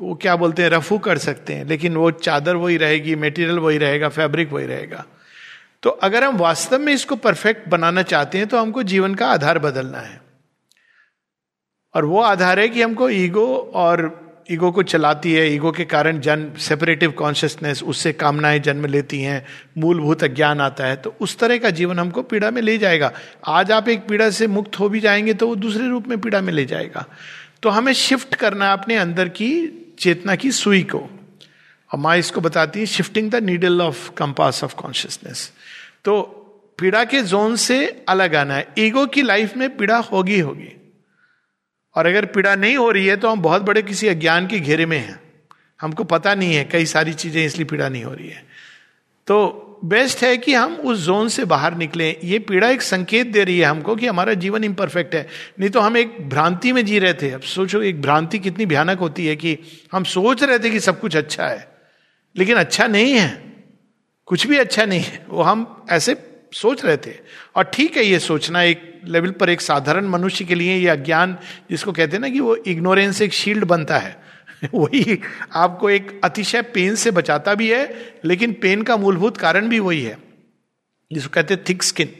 वो 0.00 0.14
क्या 0.14 0.36
बोलते 0.36 0.62
हैं, 0.62 0.70
रफू 0.70 0.98
कर 0.98 1.18
सकते 1.18 1.54
हैं, 1.54 1.64
लेकिन 1.64 1.96
वो 1.96 2.10
चादर 2.10 2.56
वही 2.56 2.76
रहेगी 2.76 3.14
मेटीरियल 3.16 3.58
वही 3.58 3.78
रहेगा 3.78 4.08
फैब्रिक 4.08 4.52
वही 4.52 4.66
रहेगा। 4.66 5.04
तो 5.82 5.90
अगर 5.90 6.24
हम 6.24 6.36
वास्तव 6.36 6.78
में 6.78 6.92
इसको 6.92 7.16
परफेक्ट 7.16 7.68
बनाना 7.68 8.02
चाहते 8.04 8.38
हैं 8.38 8.46
तो 8.46 8.58
हमको 8.58 8.82
जीवन 8.82 9.14
का 9.14 9.26
आधार 9.26 9.58
बदलना 9.58 9.98
है। 9.98 10.20
और 11.94 12.04
वो 12.04 12.20
आधार 12.20 12.60
है 12.60 12.68
कि 12.68 12.82
हमको 12.82 13.08
ईगो 13.10 13.46
और 13.74 14.21
ईगो 14.52 14.70
को 14.70 14.82
चलाती 14.82 15.32
है, 15.32 15.54
ईगो 15.54 15.70
के 15.72 15.84
कारण 15.84 16.20
जन्म 16.20 16.54
सेपरेटिव 16.58 17.10
कॉन्शियसनेस 17.10 17.82
उससे 17.82 18.12
कामनाएँ 18.12 18.58
जन्म 18.58 18.86
लेती 18.86 19.20
हैं, 19.20 19.44
मूलभूत 19.78 20.24
ज्ञान 20.24 20.60
आता 20.60 20.86
है 20.86 20.96
तो 20.96 21.14
उस 21.20 21.38
तरह 21.38 21.58
का 21.58 21.70
जीवन 21.70 21.98
हमको 21.98 22.22
पीड़ा 22.22 22.50
में 22.50 22.62
ले 22.62 22.76
जाएगा। 22.78 23.12
आज 23.46 23.72
आप 23.72 23.88
एक 23.88 24.06
पीड़ा 24.08 24.30
से 24.30 24.46
मुक्त 24.46 24.78
हो 24.80 24.88
भी 24.88 25.00
जाएँगे 25.00 25.34
तो 25.34 25.48
वो 25.48 25.56
दूसरे 25.56 25.88
रूप 25.88 26.08
में 26.08 26.20
पीड़ा 26.20 26.40
में 26.40 26.52
ले 26.52 26.64
जाएगा। 26.64 27.04
तो 27.62 27.68
हमें 27.68 27.92
शिफ्ट 27.92 28.34
करना 28.34 28.66
है 28.66 28.72
अपने 28.72 28.96
अंदर 28.96 29.28
की 29.28 29.50
चेतना 29.98 30.34
की 30.34 30.52
सुई 30.52 30.82
को। 30.82 30.98
और 30.98 31.98
माँ 31.98 32.16
इसको 32.16 32.40
बताती 32.40 32.80
है 32.80 32.86
shifting 32.86 33.30
the 33.30 33.42
needle 33.44 33.80
of 33.82 34.10
compass 34.10 34.62
of 34.64 34.74
consciousness 34.74 35.50
तो 36.04 36.20
पीड़ा 36.78 37.04
के 37.04 37.20
जोन 37.22 37.56
से 37.56 38.04
अलग 38.08 38.34
आना 38.34 38.54
है। 38.54 38.66
ईगो 38.78 39.06
की 39.06 39.22
लाइफ 39.22 39.56
में 39.56 39.68
पीड़ा 39.76 39.96
होगी 39.96 40.38
होगी। 40.40 40.72
और 41.96 42.06
अगर 42.06 42.24
पीड़ा 42.26 42.54
नहीं 42.54 42.76
हो 42.76 42.90
रही 42.90 43.06
है 43.06 43.16
तो 43.16 43.28
हम 43.28 43.40
बहुत 43.42 43.62
बड़े 43.62 43.82
किसी 43.82 44.08
अज्ञान 44.08 44.46
के 44.46 44.60
घेरे 44.60 44.86
में 44.86 44.98
हैं। 44.98 45.20
हमको 45.80 46.04
पता 46.04 46.34
नहीं 46.34 46.54
है, 46.54 46.64
कई 46.64 46.86
सारी 46.86 47.12
चीज़ें 47.14 47.44
इसलिए 47.44 47.64
पीड़ा 47.64 47.88
नहीं 47.88 48.04
हो 48.04 48.12
रही 48.14 48.28
है। 48.28 48.44
तो 49.28 49.68
बेस्ट 49.84 50.22
है 50.22 50.36
कि 50.36 50.52
हम 50.54 50.74
उस 50.74 50.98
जोन 50.98 51.28
से 51.28 51.44
बाहर 51.44 51.74
निकले। 51.76 52.10
ये 52.24 52.38
पीड़ा 52.38 52.68
एक 52.68 52.82
संकेत 52.82 53.26
दे 53.26 53.44
रही 53.44 53.58
है 53.58 53.66
हमको 53.66 53.96
कि 53.96 54.06
हमारा 54.06 54.34
जीवन 54.34 54.64
इम्परफेक्ट 54.64 55.14
है। 55.14 55.26
नहीं 55.60 55.70
तो 55.70 55.80
हम 55.80 55.96
एक 55.96 56.16
भ्रांति 56.28 56.72
में 56.72 56.84
जी 56.86 56.98
रहे 56.98 57.14
थे। 57.14 57.30
अब 57.30 57.40
सोचो, 57.42 57.82
एक 57.82 58.00
भ्रांति 58.02 58.38
कितनी 58.38 58.66
भयानक 58.66 58.98
होती 58.98 59.26
है 59.26 59.36
कि 59.36 59.58
हम 59.92 60.04
सोच 60.06 60.42
रहे 60.42 60.58
थे 60.58 60.70
कि 60.70 60.80
सब 60.80 61.00
कुछ 61.00 61.16
अच्छा 61.16 61.46
है, 61.46 61.68
लेकिन 62.36 62.56
अच्छा 62.56 62.86
नहीं 62.86 63.12
है। 63.12 63.30
कुछ 64.28 64.46
भी 64.46 64.58
अच्छा 64.58 64.84
नहीं 64.84 65.00
है। 65.00 65.24
वो 65.28 65.42
हम 65.42 65.84
ऐसे 65.90 66.14
सोच 66.52 66.84
रहे 66.84 66.96
थे। 66.96 67.14
और 67.56 67.64
ठीक 67.64 67.96
है 67.96 68.04
ये 68.04 68.18
सोचना 68.18 68.62
एक 68.62 69.00
लेवल 69.04 69.30
पर 69.30 69.50
एक 69.50 69.60
साधारण 69.60 70.08
मनुष्य 70.08 70.44
के 70.44 70.54
लिए 70.54 70.76
यह 70.76 70.92
अज्ञान 70.92 71.36
जिसको 71.70 71.92
कहते 71.92 72.16
हैं 72.16 72.20
ना 72.20 72.28
कि 72.28 72.40
वो 72.40 72.56
इग्नोरेंस 72.56 73.22
एक 73.22 73.32
शील्ड 73.32 73.64
बनता 73.64 73.98
है। 73.98 74.16
वही 74.74 75.18
आपको 75.52 75.90
एक 75.90 76.20
अतिशय 76.24 76.62
पेन 76.64 76.94
से 76.94 77.10
बचाता 77.10 77.54
भी 77.54 77.70
है, 77.70 78.12
लेकिन 78.24 78.52
पेन 78.52 78.82
का 78.82 78.96
मूलभूत 78.96 79.36
कारण 79.36 79.68
भी 79.68 79.78
वही 79.78 80.02
है, 80.02 80.16
जिसको 81.10 81.30
कहते 81.34 81.54
हैं 81.54 81.64
थिक 81.68 81.82
स्किन 81.82 82.14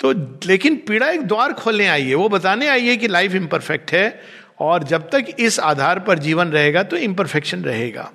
तो 0.00 0.12
लेकिन 0.46 0.76
पीड़ा 0.88 1.08
एक 1.08 1.22
द्वार 1.22 1.52
खोलने 1.52 1.86
आई 1.86 2.04
है, 2.04 2.14
वो 2.14 2.28
बताने 2.28 2.68
आई 2.68 2.86
है 2.86 2.96
कि 2.96 3.08
लाइफ 3.08 3.34
इम्परफेक्ट 3.34 3.92
है, 3.92 4.20
और 4.60 4.84
जब 4.84 5.08
तक 5.10 5.26
इस 5.38 5.58
आधार 5.60 5.98
पर 5.98 6.18
जीवन 6.18 6.48
रहेगा 6.48 6.82
तो 6.82 6.96
इम्परफेक्शन 6.96 7.62
रहेगा। 7.62 8.10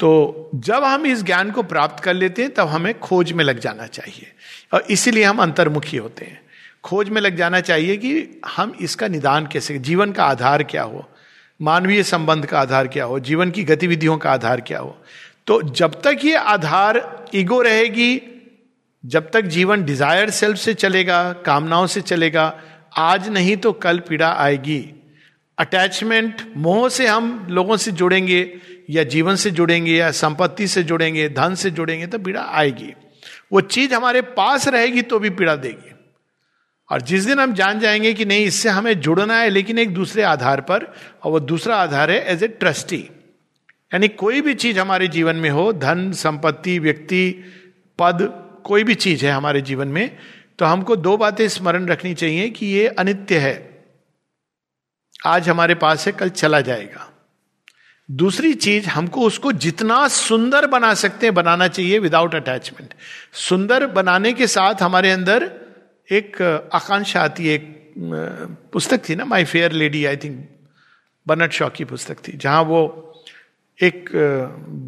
तो 0.00 0.50
जब 0.54 0.84
हम 0.84 1.06
इस 1.06 1.22
ज्ञान 1.22 1.50
को 1.50 1.62
प्राप्त 1.62 2.02
कर 2.04 2.14
लेते 2.14 2.42
हैं, 2.42 2.54
तब 2.54 2.68
हमें 2.68 2.98
खोज 3.00 3.32
में 3.32 3.44
लग 3.44 3.58
जाना 3.58 3.86
चाहिए। 3.86 4.32
और 4.74 4.84
इसीलिए 4.90 5.24
हम 5.24 5.38
अंतर्मुखी 5.38 5.96
होते 5.96 6.24
हैं। 6.24 6.40
खोज 6.84 7.08
में 7.08 7.20
लग 7.20 7.36
जाना 7.36 7.60
चाहिए 7.60 7.96
कि 7.96 8.40
हम 8.46 8.72
इसका 8.80 9.08
निदान 9.08 9.46
कैसे, 9.46 9.78
जीवन 9.78 10.12
का 10.12 10.24
आधार 10.24 10.62
क्या 10.62 10.82
हो, 10.82 11.08
मानवीय 11.60 12.02
संबंध 12.02 12.46
का 12.46 12.60
आधार 12.60 12.88
क्या 12.88 13.04
हो, 13.04 13.18
जीवन 13.20 13.50
की 13.50 13.64
गतिविधियों 13.64 14.16
का 14.18 14.30
आधार 14.30 14.60
क्या 14.60 14.78
हो। 14.78 14.96
तो 15.46 15.62
जब 15.62 16.00
तक 16.02 16.24
ये 16.24 16.34
आधार 16.34 17.26
ईगो 17.34 17.60
रहेगी, 17.62 18.22
जब 19.06 19.30
तक 19.30 19.40
जीवन 19.40 19.84
डिज़ायर 19.84 20.30
सेल्फ 20.30 20.58
से 20.58 20.74
चलेगा, 20.74 21.32
कामनाओं 21.32 21.86
से 21.86 22.00
चलेगा, 22.00 22.60
आज 22.96 23.28
नहीं 23.28 23.56
तो 23.56 23.72
कल 23.72 23.98
पीड़ा 23.98 24.32
आएगी। 24.32 24.80
अटैचमेंट, 25.58 26.52
मोह 26.56 26.88
से 26.88 27.06
हम 27.06 27.46
लोगों 27.50 27.76
से 27.76 27.92
जुड़ेंगे 27.92 28.42
या 28.90 29.04
जीवन 29.04 29.36
से 29.36 29.50
जुड़ेंगे 29.50 29.96
या 29.96 30.10
संपत्ति 30.10 30.68
से 30.68 30.82
जुड़ेंगे, 30.82 31.28
धन 31.28 31.54
से 31.54 31.70
जुड़ेंगे 31.70 32.06
तो 32.06 32.18
पीड़ा 32.18 32.42
आएगी। 32.42 32.94
वो 33.52 33.60
चीज़ 33.60 33.94
हमारे 33.94 34.22
पास 34.22 34.68
रहेगी 34.68 35.02
तो 35.02 35.18
भी 35.18 35.30
पीड़ा 35.30 35.56
देगी। 35.56 35.94
और 36.90 37.02
जिस 37.02 37.24
दिन 37.24 37.38
हम 37.38 37.54
जान 37.54 37.80
जाएँगे 37.80 38.14
कि 38.14 38.24
नहीं, 38.24 38.44
इससे 38.44 38.68
हमें 38.68 39.00
जुड़ना 39.00 39.40
है, 39.40 39.50
लेकिन 39.50 39.78
एक 39.78 39.94
दूसरे 39.94 40.22
आधार 40.22 40.60
पर, 40.60 40.94
और 41.22 41.32
वो 41.32 41.40
दूसरा 41.40 41.76
आधार 41.76 42.10
है 42.10 42.24
एज 42.26 42.42
ए 42.42 42.48
ट्रस्टी 42.48 43.08
यानी 43.94 44.08
कोई 44.08 44.40
भी 44.40 44.54
चीज़ 44.54 44.80
हमारे 44.80 45.08
जीवन 45.08 45.36
में 45.36 45.50
हो, 45.50 45.72
धन, 45.72 46.12
संपत्ति, 46.12 46.78
व्यक्ति, 46.78 47.44
पद, 47.98 48.46
कोई 48.64 48.84
भी 48.84 48.94
चीज़ 48.94 49.26
है 49.26 49.32
हमारे 49.32 49.60
जीवन 49.60 49.88
में 49.88 50.16
तो 50.58 50.64
हमको 50.64 50.96
दो 50.96 51.16
बातें 51.16 51.48
स्मरण 51.48 51.86
रखनी 51.86 52.14
चाहिए 52.14 52.50
कि 52.50 52.66
ये 52.66 52.88
अनित्य 52.88 53.38
है। 53.38 53.84
आज 55.26 55.48
हमारे 55.48 55.74
पास 55.74 56.06
है, 56.06 56.12
कल 56.12 56.28
चला 56.28 56.60
जाएगा। 56.60 57.09
दूसरी 58.10 58.52
चीज़, 58.54 58.86
हमको 58.88 59.20
उसको 59.22 59.52
जितना 59.54 60.06
सुंदर 60.08 60.66
बना 60.66 60.92
सकते 60.94 61.26
हैं, 61.26 61.34
बनाना 61.34 61.68
चाहिए 61.68 61.98
विदाउट 61.98 62.34
अटैचमेंट 62.34 62.94
सुंदर 63.38 63.86
बनाने 63.88 64.32
के 64.32 64.46
साथ 64.46 64.82
हमारे 64.82 65.10
अंदर 65.10 65.50
एक 66.08 66.40
आकांक्षा 66.74 67.20
आती 67.22 67.46
है, 67.46 67.54
एक 67.54 67.76
पुस्तक 68.72 69.08
थी 69.08 69.14
ना 69.14 69.24
My 69.24 69.44
Fair 69.44 69.72
Lady 69.72 70.04
I 70.04 70.16
think 70.16 70.48
Bernard 71.26 71.52
Shaw 71.52 71.68
की 71.68 71.84
पुस्तक 71.84 72.16
थी, 72.28 72.32
जहाँ 72.32 72.62
वो 72.62 72.80
एक 73.78 74.10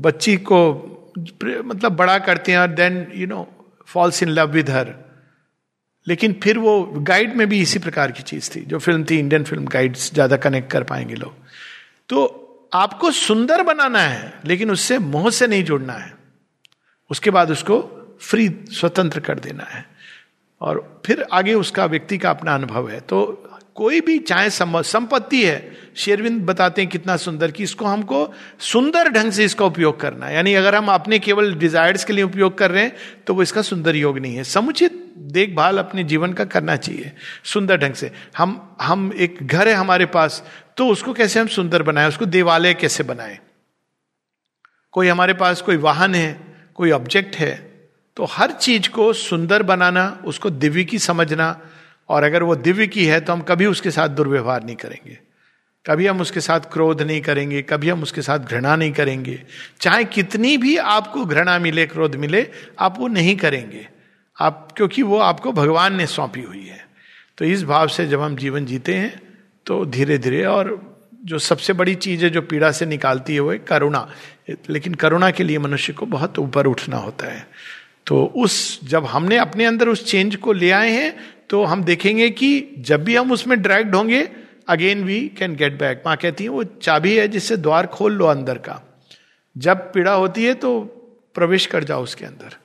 बच्ची 0.03 0.37
को 0.37 0.59
मतलब 1.39 1.97
बड़ा 1.97 2.19
करते 2.19 2.53
हैं 2.53 2.59
और 2.59 2.69
then 2.69 3.07
you 3.15 3.27
know 3.27 3.49
falls 3.87 4.23
in 4.23 4.29
love 4.29 4.51
with 4.53 4.71
her 4.71 4.95
लेकिन 6.07 6.33
फिर 6.43 6.59
वो 6.59 6.83
गाइड 7.09 7.35
में 7.37 7.49
भी 7.49 7.61
इसी 7.63 7.79
प्रकार 7.79 8.13
की 8.13 8.23
चीज़ 8.23 8.51
थी, 8.51 8.61
जो 8.61 8.79
फ़िल्म 8.79 9.05
थी 9.11 9.19
इंडियन 9.19 9.45
फ़िल्म 9.45 9.67
गाइड्स 9.67 10.13
ज़्यादा 10.15 10.37
कनेक्ट 10.37 10.71
कर 10.73 10.83
पाएँगे 10.85 11.15
लोग. 11.15 11.35
तो 12.09 12.42
आपको 12.73 13.11
सुंदर 13.11 13.63
बनाना 13.63 14.01
है, 14.01 14.33
लेकिन 14.45 14.71
उससे 14.71 14.99
मोह 14.99 15.31
से 15.31 15.47
नहीं 15.47 15.65
जुड़ना 15.65 15.93
है। 15.93 16.13
उसके 17.11 17.31
बाद 17.31 17.51
उसको 17.51 17.81
फ्री 18.21 18.49
स्वतंत्र 18.71 19.21
कर 19.21 19.39
देना 19.39 19.65
है। 19.65 19.85
और 20.61 21.03
फिर 21.07 21.25
आगे 21.33 21.55
उसका 21.55 21.85
व्यक्ति 21.87 22.19
का 22.19 22.31
अपना 22.31 22.55
अनुभव 22.55 22.89
है। 22.91 23.01
तो 23.01 23.49
कोई 23.75 24.01
भी 24.01 24.19
चाहे 24.19 24.51
संपत्ति 24.51 25.43
है, 25.45 25.77
शेरविंद 25.97 26.41
बताते 26.43 26.83
हैं 26.83 26.91
कितना 26.91 27.17
सुंदर 27.17 27.51
कि 27.51 27.63
इसको 27.63 27.85
हमको 27.85 28.35
सुंदर 28.61 29.09
ढंग 29.09 29.33
से 29.33 29.45
इसका 29.45 29.65
उपयोग 29.65 30.01
करना 30.01 30.27
है। 30.27 30.35
यानी 30.35 30.55
अगर 30.55 30.75
हम 30.75 30.89
अपने 30.89 31.19
केवल 31.19 31.55
डिजायर्स 31.55 32.05
के 32.05 32.13
लिए 32.13 32.25
उपयोग 32.25 32.59
कर 32.59 32.71
रहे 32.71 32.83
हैं 32.83 32.97
तो 33.27 33.35
वो 33.35 33.43
इसका 33.43 33.63
सुंदर 33.63 33.97
योग 33.97 34.19
नहीं 34.19 34.37
है। 34.37 34.45
समुचित 34.45 35.01
देखभाल 35.19 35.79
अपने 35.79 36.05
जीवन 36.05 36.33
का 36.33 36.45
करना 36.45 36.77
चाहिए, 36.77 37.13
सुंदर 37.45 37.77
ढंग 37.77 37.95
से। 37.95 38.11
हम 38.37 38.77
हम 38.83 39.13
एक 39.17 39.39
घर 39.43 39.69
है 39.69 39.75
हमारे 39.75 40.07
पास 40.07 40.43
तो 40.77 40.87
उसको 40.89 41.13
कैसे 41.13 41.41
हम 41.41 41.47
सुंदर 41.49 41.83
बनाए? 41.83 42.09
उसको 42.09 42.25
देवालय 42.27 42.75
कैसे 42.75 43.03
बनाए? 43.03 43.39
कोई 44.93 45.09
हमारे 45.09 45.35
पास 45.35 45.61
कोई 45.61 45.77
वाहन 45.77 46.15
है, 46.15 46.41
कोई 46.75 46.91
ऑब्जेक्ट 46.91 47.37
है 47.37 47.73
तो 48.17 48.25
हर 48.25 48.51
चीज़ 48.53 48.89
को 48.89 49.13
सुंदर 49.13 49.63
बनाना, 49.63 50.23
उसको 50.25 50.51
दिव्य 50.51 50.85
की 50.85 50.99
समझना, 50.99 51.61
और 52.09 52.23
अगर 52.23 52.43
वो 52.43 52.57
दिव्य 52.57 52.87
की 52.87 53.05
है 53.05 53.21
तो 53.21 53.33
हम 53.33 53.41
कभी 53.41 53.67
उसके 53.67 53.91
साथ 53.91 54.09
दुर्व्यवहार 54.09 54.65
नहीं 54.65 54.77
करेंगे। 54.77 55.19
कभी 55.87 56.07
हम 56.07 56.21
उसके 56.21 56.41
साथ 56.41 56.61
क्रोध 56.73 57.03
नहीं 57.03 57.21
करेंगे, 57.21 57.63
कभी 57.63 57.89
हम 57.89 58.03
उसके 58.03 58.23
साथ 58.23 58.39
घृणा 58.39 58.77
नहीं 58.77 58.93
करेंगे। 58.93 59.43
चाहे 59.81 60.05
कितनी 60.05 60.57
भी 60.57 60.77
आपको 60.77 61.25
घृणा 61.25 61.59
मिले, 61.59 61.87
क्रोध 61.87 62.17
मिले, 62.17 62.47
आप 62.79 62.99
वो 62.99 63.09
नहीं 63.09 63.37
करेंगे। 63.37 63.89
आप, 64.41 64.69
क्योंकि 64.77 65.03
वो 65.03 65.19
आपको 65.19 65.53
भगवान 65.53 65.97
ने 65.97 66.07
सौंपी 66.07 66.43
हुई 66.43 66.67
है। 66.67 66.87
तो 67.39 67.45
इस 67.45 67.65
भाव 67.65 67.89
से 67.89 68.07
जब 68.07 68.21
हम 68.21 68.37
जीवन 68.37 68.67
जीते 68.67 68.95
हैं 68.95 69.32
तो 69.67 69.85
धीरे 69.87 70.19
धीरे 70.19 70.45
और 70.45 70.71
जो 71.25 71.39
सबसे 71.39 71.73
बड़ी 71.73 71.95
चीज़ 71.95 72.25
है 72.25 72.31
जो 72.31 72.43
पीड़ा 72.43 72.71
से 72.73 72.87
निकालती 72.87 73.35
है 73.35 73.41
वो 73.41 73.51
है 73.51 73.59
करुणा। 73.59 74.09
लेकिन 74.71 74.95
करुणा 74.95 75.31
के 75.31 75.45
लिए 75.45 75.59
मनुष्य 75.59 75.93
को 75.93 76.07
बहुत 76.07 76.39
ऊपर 76.39 76.67
उठना 76.67 76.97
होता 76.97 77.27
है। 77.27 77.47
तो 78.07 78.25
उस, 78.37 78.81
जब 78.85 79.05
हमने 79.05 79.37
अपने 79.37 79.65
अंदर 79.65 79.89
उस 79.89 80.05
चेंज 80.07 80.37
को 80.37 80.53
ले 80.53 80.71
आए 80.71 80.91
हैं 80.91 81.15
तो 81.51 81.63
हम 81.65 81.85
देखेंगे 81.85 82.31
कि 82.31 82.75
जब 82.79 83.05
भी 83.05 83.17
हम 83.17 83.33
उसमें 83.33 83.61
डायरेक्ट 83.63 83.95
होंगे 83.95 84.29
again 84.69 85.05
we 85.05 85.21
can 85.39 85.55
get 85.57 85.79
back 85.79 86.03
माँ 86.07 86.17
कहती 86.17 86.45
है, 86.45 86.51
वो 86.51 86.65
चाबी 86.65 87.17
है 87.17 87.29
जिससे 87.29 87.57
द्वार 87.57 87.87
खोल 87.87 88.13
लो 88.13 88.27
अंदर 88.27 88.59
का। 88.59 88.81
जब 89.57 89.93
पीड़ा 89.93 90.13
होती 90.13 90.45
है 90.45 90.55
तो 90.55 90.81
प्रवेश 91.35 91.67
कर 91.67 91.85
जाओ 91.85 92.03
उसके 92.03 92.25
अंदर। 92.25 92.57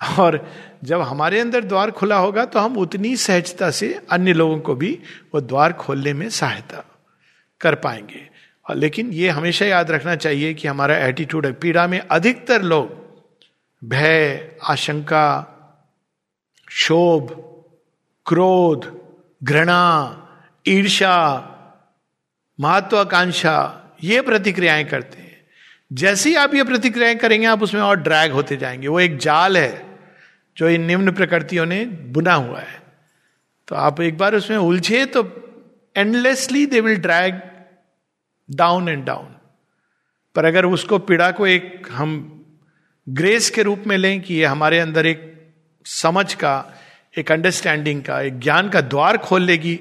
और 0.18 0.52
जब 0.84 1.00
हमारे 1.00 1.40
अंदर 1.40 1.64
द्वार 1.64 1.90
खुला 1.90 2.16
होगा 2.16 2.44
तो 2.44 2.58
हम 2.58 2.76
उतनी 2.76 3.16
सहजता 3.16 3.70
से 3.70 4.00
अन्य 4.10 4.32
लोगों 4.32 4.58
को 4.58 4.74
भी 4.74 4.98
वो 5.34 5.40
द्वार 5.40 5.72
खोलने 5.72 6.12
में 6.12 6.30
सहायता 6.30 6.84
कर 7.60 7.74
पाएँगे। 7.74 8.28
और 8.70 8.76
लेकिन 8.76 9.12
ये 9.12 9.28
हमेशा 9.28 9.66
याद 9.66 9.90
रखना 9.90 10.16
चाहिए 10.16 10.54
कि 10.54 10.68
हमारा 10.68 10.96
एटीट्यूड 10.96 11.46
है, 11.46 11.52
पीड़ा 11.52 11.86
में 11.86 11.98
अधिकतर 11.98 12.62
लोग 12.62 13.06
भय, 13.84 14.52
आशंका, 14.64 15.52
शोभ, 16.70 17.30
क्रोध, 18.26 19.00
घृणा 19.44 20.22
ईर्षा 20.68 21.42
महत्वाकांक्षा, 22.60 23.82
ये 24.02 24.20
प्रतिक्रियाएँ 24.20 24.84
करते 24.84 25.18
हैं। 25.18 25.36
जैसे 25.92 26.28
ही 26.28 26.34
आप 26.34 26.54
ये 26.54 26.64
प्रतिक्रियाएँ 26.64 27.16
करेंगे, 27.16 27.46
आप 27.46 27.62
उसमें 27.62 27.80
और 27.80 27.96
ड्रैग 27.96 28.32
होते 28.32 28.56
जाएँगे। 28.56 28.88
वो 28.88 29.00
एक 29.00 29.18
जाल 29.18 29.58
है। 29.58 29.85
जो 30.56 30.68
इन 30.68 30.82
निम्न 30.82 31.12
प्रकृतियों 31.12 31.66
ने 31.66 31.84
बुना 31.84 32.34
हुआ 32.34 32.60
है। 32.60 32.82
तो 33.68 33.76
आप 33.76 34.00
एक 34.00 34.18
बार 34.18 34.34
उसमें 34.34 34.56
उलझे 34.58 35.04
तो 35.06 35.22
endlessly 35.96 36.66
they 36.66 36.80
will 36.80 36.96
drag 36.96 37.40
down 38.48 38.88
and 38.88 39.04
down 39.04 39.34
पर 40.34 40.44
अगर 40.44 40.64
उसको 40.64 40.98
पीड़ा 40.98 41.30
को 41.30 41.46
एक 41.46 41.88
हम 41.92 42.18
ग्रेस 43.06 43.50
के 43.50 43.62
रूप 43.62 43.84
में 43.86 43.96
लें 43.96 44.20
कि 44.20 44.34
ये 44.34 44.44
हमारे 44.44 44.78
अंदर 44.78 45.06
एक 45.06 45.32
समझ 45.86 46.34
का, 46.34 46.54
एक 47.18 47.32
अंडरस्टैंडिंग 47.32 48.02
का, 48.02 48.20
एक 48.20 48.38
ज्ञान 48.40 48.68
का 48.68 48.80
द्वार 48.80 49.16
खोल 49.18 49.42
लेगी 49.42 49.78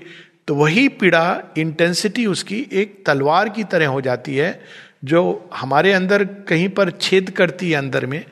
तो 0.47 0.55
वही 0.55 0.87
पीड़ा 0.89 1.41
इंटेंसिटी 1.57 2.25
उसकी 2.25 2.59
एक 2.73 3.03
तलवार 3.05 3.49
की 3.49 3.63
तरह 3.63 3.87
हो 3.87 4.01
जाती 4.01 4.35
है, 4.35 4.61
जो 5.03 5.49
हमारे 5.53 5.93
अंदर 5.93 6.23
कहीं 6.49 6.69
पर 6.69 6.89
छेद 6.91 7.29
करती 7.29 7.71
है 7.71 7.77
अंदर 7.77 8.05
में 8.05 8.23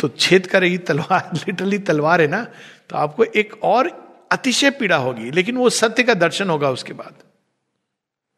तो 0.00 0.08
छेद 0.10 0.46
करेगी, 0.46 0.78
तलवार 0.78 1.30
लिटरली 1.36 1.78
तलवार 1.80 2.20
है 2.20 2.26
ना 2.28 2.44
तो 2.90 2.96
आपको 2.96 3.24
एक 3.24 3.54
और 3.64 3.88
अतिशय 4.32 4.70
पीड़ा 4.70 4.96
होगी, 4.96 5.30
लेकिन 5.30 5.56
वो 5.56 5.70
सत्य 5.70 6.02
का 6.02 6.14
दर्शन 6.16 6.50
होगा 6.50 6.70
उसके 6.70 6.92
बाद। 6.92 7.14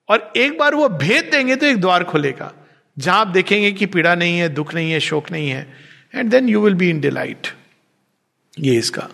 और 0.09 0.33
एक 0.37 0.59
बार 0.59 0.75
वो 0.75 0.89
भेद 0.89 1.29
देंगे 1.31 1.57
तो 1.57 1.67
एक 1.67 1.81
द्वार 1.81 2.05
खुलेगा, 2.05 2.53
जहाँ 2.97 3.21
आप 3.21 3.27
देखेंगे 3.29 3.73
कि 3.73 3.87
पीड़ा 3.87 4.15
नहीं 4.15 4.39
है, 4.39 4.49
दुख 4.49 4.75
नहीं 4.75 4.91
है, 4.93 5.01
शोक 5.01 5.31
नहीं 5.31 5.49
है 5.51 5.67
and 6.15 6.31
then 6.31 6.49
you 6.49 6.61
will 6.61 6.75
be 6.75 6.91
in 6.91 7.01
delight 7.01 7.47
ये 8.59 8.77
इसका 8.79 9.09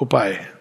उपाय 0.00 0.32
है। 0.32 0.59